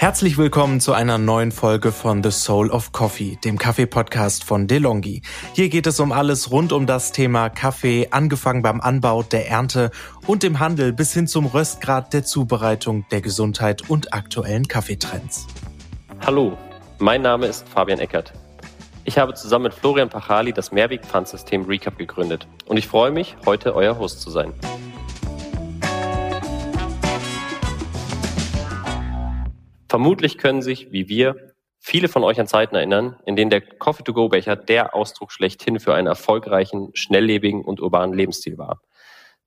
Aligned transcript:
Herzlich 0.00 0.38
willkommen 0.38 0.80
zu 0.80 0.94
einer 0.94 1.18
neuen 1.18 1.52
Folge 1.52 1.92
von 1.92 2.22
The 2.22 2.30
Soul 2.30 2.70
of 2.70 2.90
Coffee, 2.90 3.36
dem 3.44 3.58
Kaffee-Podcast 3.58 4.44
von 4.44 4.66
DeLonghi. 4.66 5.20
Hier 5.52 5.68
geht 5.68 5.86
es 5.86 6.00
um 6.00 6.10
alles 6.10 6.50
rund 6.50 6.72
um 6.72 6.86
das 6.86 7.12
Thema 7.12 7.50
Kaffee, 7.50 8.08
angefangen 8.10 8.62
beim 8.62 8.80
Anbau, 8.80 9.22
der 9.22 9.50
Ernte 9.50 9.90
und 10.26 10.42
dem 10.42 10.58
Handel 10.58 10.94
bis 10.94 11.12
hin 11.12 11.26
zum 11.26 11.44
Röstgrad, 11.44 12.14
der 12.14 12.24
Zubereitung, 12.24 13.04
der 13.10 13.20
Gesundheit 13.20 13.90
und 13.90 14.14
aktuellen 14.14 14.66
Kaffeetrends. 14.66 15.46
Hallo, 16.24 16.56
mein 16.98 17.20
Name 17.20 17.44
ist 17.44 17.68
Fabian 17.68 17.98
Eckert. 17.98 18.32
Ich 19.04 19.18
habe 19.18 19.34
zusammen 19.34 19.64
mit 19.64 19.74
Florian 19.74 20.08
Pachali 20.08 20.54
das 20.54 20.72
Mehrweg-Pfandsystem 20.72 21.66
Recap 21.66 21.98
gegründet 21.98 22.48
und 22.64 22.78
ich 22.78 22.88
freue 22.88 23.10
mich, 23.10 23.36
heute 23.44 23.74
euer 23.74 23.98
Host 23.98 24.22
zu 24.22 24.30
sein. 24.30 24.54
Vermutlich 29.90 30.38
können 30.38 30.62
sich, 30.62 30.92
wie 30.92 31.08
wir, 31.08 31.52
viele 31.80 32.06
von 32.06 32.22
euch 32.22 32.38
an 32.38 32.46
Zeiten 32.46 32.76
erinnern, 32.76 33.18
in 33.26 33.34
denen 33.34 33.50
der 33.50 33.60
Coffee-to-Go-Becher 33.60 34.54
der 34.54 34.94
Ausdruck 34.94 35.32
schlechthin 35.32 35.80
für 35.80 35.94
einen 35.94 36.06
erfolgreichen, 36.06 36.90
schnelllebigen 36.94 37.64
und 37.64 37.80
urbanen 37.80 38.16
Lebensstil 38.16 38.56
war. 38.56 38.80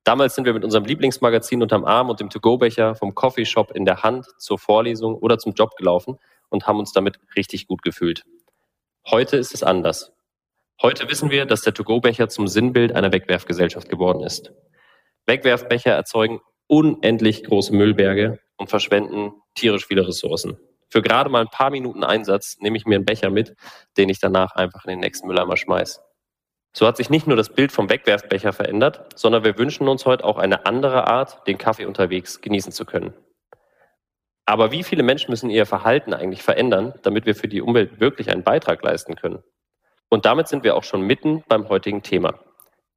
Damals 0.04 0.36
sind 0.36 0.44
wir 0.44 0.54
mit 0.54 0.66
unserem 0.66 0.84
Lieblingsmagazin 0.84 1.62
unterm 1.62 1.86
Arm 1.86 2.10
und 2.10 2.20
dem 2.20 2.30
To-Go-Becher 2.30 2.96
vom 2.96 3.16
Coffeeshop 3.16 3.72
in 3.72 3.86
der 3.86 4.04
Hand 4.04 4.26
zur 4.38 4.60
Vorlesung 4.60 5.16
oder 5.16 5.38
zum 5.38 5.54
Job 5.54 5.78
gelaufen 5.78 6.18
und 6.50 6.68
haben 6.68 6.80
uns 6.80 6.92
damit 6.92 7.20
richtig 7.38 7.66
gut 7.68 7.82
gefühlt. 7.82 8.26
Heute 9.10 9.38
ist 9.38 9.54
es 9.54 9.64
anders. 9.64 10.12
Heute 10.82 11.10
wissen 11.10 11.32
wir, 11.32 11.46
dass 11.46 11.62
der 11.62 11.74
To-Go-Becher 11.74 12.28
zum 12.28 12.50
Sinnbild 12.50 12.94
einer 12.94 13.14
Wegwerfgesellschaft 13.14 13.88
geworden 13.88 14.22
ist. 14.22 14.52
Wegwerfbecher 15.26 15.92
erzeugen 15.92 16.42
unendlich 16.68 17.46
große 17.46 17.74
Müllberge 17.74 18.40
und 18.58 18.70
verschwenden 18.70 19.34
tierisch 19.56 19.86
viele 19.86 20.08
Ressourcen. 20.08 20.58
Für 20.90 21.02
gerade 21.02 21.30
mal 21.30 21.42
ein 21.42 21.50
paar 21.50 21.72
Minuten 21.72 22.04
Einsatz 22.04 22.58
nehme 22.60 22.78
ich 22.78 22.86
mir 22.86 22.96
einen 22.96 23.06
Becher 23.06 23.30
mit, 23.30 23.56
den 23.98 24.10
ich 24.10 24.20
danach 24.20 24.56
einfach 24.56 24.86
in 24.86 24.92
den 24.92 25.00
nächsten 25.00 25.28
Mülleimer 25.28 25.58
schmeiße. 25.58 26.02
So 26.76 26.88
hat 26.88 26.98
sich 26.98 27.10
nicht 27.10 27.28
nur 27.28 27.38
das 27.38 27.50
Bild 27.50 27.72
vom 27.72 27.90
Wegwerfbecher 27.90 28.54
verändert, 28.54 29.18
sondern 29.18 29.44
wir 29.44 29.58
wünschen 29.58 29.88
uns 29.88 30.06
heute 30.06 30.24
auch 30.24 30.38
eine 30.38 30.66
andere 30.66 31.08
Art, 31.08 31.48
den 31.48 31.58
Kaffee 31.58 31.86
unterwegs 31.86 32.42
genießen 32.42 32.72
zu 32.72 32.86
können. 32.86 33.14
Aber 34.46 34.72
wie 34.72 34.84
viele 34.84 35.04
Menschen 35.04 35.32
müssen 35.32 35.50
ihr 35.50 35.66
Verhalten 35.66 36.14
eigentlich 36.14 36.44
verändern, 36.44 36.94
damit 37.04 37.26
wir 37.26 37.36
für 37.36 37.48
die 37.48 37.62
Umwelt 37.62 38.00
wirklich 38.00 38.30
einen 38.30 38.44
Beitrag 38.44 38.84
leisten 38.84 39.16
können? 39.16 39.44
Und 40.10 40.26
damit 40.26 40.48
sind 40.48 40.64
wir 40.64 40.76
auch 40.76 40.84
schon 40.84 41.02
mitten 41.02 41.44
beim 41.48 41.70
heutigen 41.70 42.04
Thema. 42.04 42.40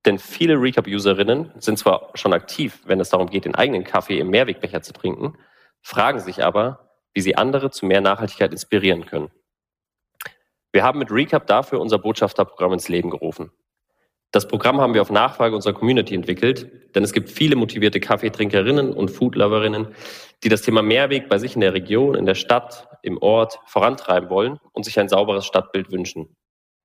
Denn 0.07 0.19
viele 0.19 0.55
Recap-Userinnen 0.55 1.51
sind 1.59 1.79
zwar 1.79 2.11
schon 2.15 2.33
aktiv, 2.33 2.81
wenn 2.87 3.01
es 3.01 3.11
darum 3.11 3.29
geht, 3.29 3.45
den 3.45 3.57
eigenen 3.57 3.83
Kaffee 3.85 4.21
im 4.21 4.31
Mehrwegbecher 4.31 4.81
zu 4.81 4.93
trinken, 4.93 5.37
fragen 5.83 6.21
sich 6.21 6.45
aber, 6.45 6.91
wie 7.12 7.21
sie 7.21 7.37
andere 7.37 7.71
zu 7.71 7.87
mehr 7.87 8.01
Nachhaltigkeit 8.01 8.53
inspirieren 8.53 9.05
können. 9.05 9.31
Wir 10.73 10.84
haben 10.84 11.01
mit 11.01 11.11
Recap 11.11 11.47
dafür 11.47 11.81
unser 11.81 11.99
Botschafterprogramm 11.99 12.75
ins 12.75 12.89
Leben 12.89 13.11
gerufen. 13.11 13.51
Das 14.31 14.47
Programm 14.47 14.81
haben 14.81 14.95
wir 14.95 15.03
auf 15.03 15.11
Nachfrage 15.11 15.55
unserer 15.55 15.73
Community 15.73 16.15
entwickelt, 16.15 16.95
denn 16.95 17.03
es 17.03 17.12
gibt 17.12 17.31
viele 17.31 17.57
motivierte 17.57 18.01
Kaffeetrinkerinnen 18.01 18.93
und 18.93 19.11
Foodloverinnen, 19.11 19.89
die 20.45 20.49
das 20.49 20.62
Thema 20.62 20.83
Mehrweg 20.83 21.29
bei 21.29 21.39
sich 21.39 21.55
in 21.55 21.62
der 21.62 21.75
Region, 21.75 22.15
in 22.15 22.27
der 22.27 22.34
Stadt, 22.34 22.89
im 23.03 23.19
Ort 23.19 23.59
vorantreiben 23.67 24.29
wollen 24.29 24.61
und 24.73 24.84
sich 24.84 25.01
ein 25.01 25.09
sauberes 25.09 25.47
Stadtbild 25.47 25.91
wünschen. 25.91 26.37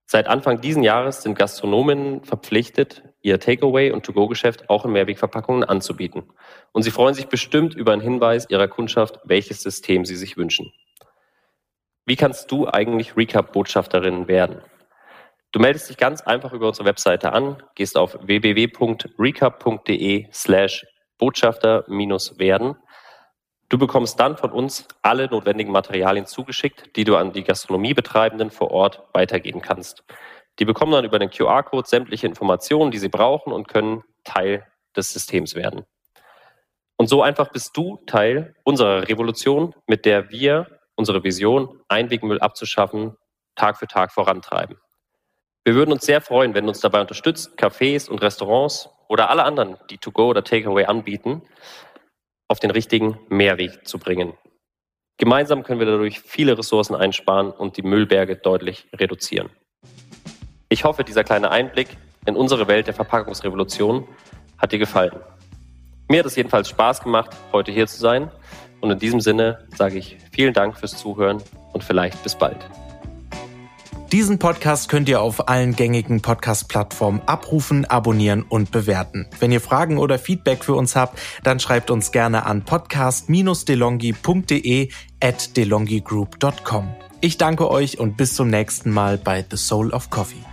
Seit 0.05 0.27
Anfang 0.27 0.61
diesen 0.61 0.83
Jahres 0.83 1.23
sind 1.23 1.38
Gastronomen 1.38 2.23
verpflichtet, 2.23 3.03
ihr 3.22 3.39
Takeaway- 3.39 3.91
und 3.91 4.05
To-Go-Geschäft 4.05 4.69
auch 4.69 4.86
in 4.86 4.91
Mehrwegverpackungen 4.91 5.64
anzubieten. 5.64 6.23
Und 6.72 6.83
sie 6.83 6.91
freuen 6.91 7.14
sich 7.14 7.27
bestimmt 7.27 7.75
über 7.75 7.94
einen 7.94 8.02
Hinweis 8.02 8.50
ihrer 8.50 8.67
Kundschaft, 8.67 9.19
welches 9.23 9.61
System 9.61 10.05
sie 10.05 10.16
sich 10.16 10.38
wünschen. 10.38 10.72
Wie 12.05 12.16
kannst 12.16 12.52
du 12.52 12.67
eigentlich 12.67 13.16
Recap-Botschafterin 13.16 14.27
werden? 14.27 14.61
Du 15.52 15.59
meldest 15.59 15.89
dich 15.89 15.98
ganz 15.98 16.21
einfach 16.21 16.54
über 16.54 16.70
unsere 16.70 16.87
Webseite 16.87 17.33
an, 17.33 17.61
gehst 17.76 17.98
auf 17.98 18.17
www.recap.de 18.21 20.27
slash 20.32 20.86
Botschafter-werden. 21.17 22.76
Du 23.70 23.77
bekommst 23.77 24.20
dann 24.20 24.38
von 24.38 24.52
uns 24.52 24.88
alle 25.02 25.27
notwendigen 25.27 25.71
Materialien 25.71 26.26
zugeschickt, 26.26 26.95
die 26.95 27.03
du 27.03 27.15
an 27.15 27.33
die 27.33 27.43
Gastronomiebetreibenden 27.43 28.49
vor 28.49 28.71
Ort 28.71 29.03
weitergeben 29.14 29.61
kannst. 29.61 30.03
Die 30.60 30.66
bekommen 30.66 30.92
dann 30.92 31.06
über 31.06 31.20
den 31.20 31.30
QR-Code 31.30 31.88
sämtliche 31.88 32.28
Informationen, 32.28 32.92
die 32.92 32.98
sie 32.98 33.10
brauchen 33.10 33.54
und 33.54 33.67
können 33.67 34.04
Teil 34.23 34.66
des 34.95 35.14
Systems 35.14 35.56
werden. 35.56 35.86
Und 36.98 37.08
so 37.08 37.23
einfach 37.23 37.52
bist 37.52 37.76
du 37.76 37.98
Teil 38.06 38.54
unserer 38.64 39.08
Revolution, 39.08 39.73
mit 39.88 40.06
der 40.06 40.30
wir 40.30 40.80
unsere 40.95 41.23
Vision, 41.23 41.82
Einwegmüll 41.88 42.39
abzuschaffen, 42.39 43.17
Tag 43.56 43.78
für 43.78 43.88
Tag 43.88 44.12
vorantreiben. 44.12 44.78
Wir 45.64 45.76
würden 45.76 45.92
uns 45.92 46.06
sehr 46.06 46.22
freuen, 46.22 46.54
wenn 46.54 46.66
du 46.66 46.70
uns 46.70 46.80
dabei 46.80 47.02
unterstützt, 47.02 47.58
Cafés 47.58 48.10
und 48.10 48.22
Restaurants 48.22 48.89
oder 49.08 49.30
alle 49.30 49.44
anderen, 49.44 49.78
die 49.89 49.98
To-Go 49.98 50.30
oder 50.30 50.44
Takeaway 50.44 50.86
anbieten, 50.86 51.42
auf 52.48 52.60
den 52.60 52.72
richtigen 52.72 53.20
Mehrweg 53.30 53.88
zu 53.88 54.00
bringen. 54.00 54.33
Gemeinsam 55.18 55.64
können 55.64 55.80
wir 55.80 55.86
dadurch 55.86 56.20
viele 56.20 56.58
Ressourcen 56.58 56.95
einsparen 56.95 57.52
und 57.52 57.78
die 57.78 57.83
Müllberge 57.83 58.38
deutlich 58.38 58.88
reduzieren. 58.94 59.52
Ich 60.71 60.83
hoffe, 60.86 61.04
dieser 61.04 61.26
kleine 61.26 61.52
Einblick 61.52 61.98
in 62.26 62.37
unsere 62.37 62.70
Welt 62.70 62.87
der 62.87 62.93
Verpackungsrevolution 62.93 64.08
hat 64.58 64.71
dir 64.71 64.80
gefallen. 64.80 65.20
Mir 66.08 66.20
hat 66.20 66.26
es 66.26 66.37
jedenfalls 66.37 66.70
Spaß 66.70 67.04
gemacht, 67.04 67.32
heute 67.52 67.73
hier 67.73 67.87
zu 67.87 67.99
sein. 67.99 68.32
Und 68.80 68.89
in 68.89 68.98
diesem 68.98 69.20
Sinne 69.20 69.67
sage 69.76 69.98
ich 69.98 70.15
vielen 70.32 70.54
Dank 70.54 70.77
fürs 70.77 70.95
Zuhören 70.95 71.43
und 71.73 71.83
vielleicht 71.83 72.23
bis 72.23 72.36
bald. 72.36 72.55
Diesen 74.14 74.39
Podcast 74.39 74.87
könnt 74.87 75.09
ihr 75.09 75.21
auf 75.21 75.49
allen 75.49 75.76
gängigen 75.76 76.21
Podcast-Plattformen 76.21 77.21
abrufen, 77.26 77.83
abonnieren 77.83 78.43
und 78.43 78.71
bewerten. 78.71 79.27
Wenn 79.42 79.52
ihr 79.52 79.59
Fragen 79.59 79.98
oder 79.98 80.20
Feedback 80.20 80.64
für 80.64 80.76
uns 80.76 80.95
habt, 80.95 81.20
dann 81.43 81.59
schreibt 81.59 81.92
uns 81.92 82.14
gerne 82.14 82.45
an 82.45 82.64
podcast-delongi.de 82.64 84.89
at 85.21 85.58
delongigroup.com. 85.58 86.95
Ich 87.20 87.38
danke 87.38 87.70
euch 87.70 87.99
und 87.99 88.15
bis 88.15 88.36
zum 88.36 88.49
nächsten 88.49 88.89
Mal 88.89 89.17
bei 89.17 89.45
The 89.49 89.58
Soul 89.58 89.92
of 89.92 90.09
Coffee. 90.09 90.45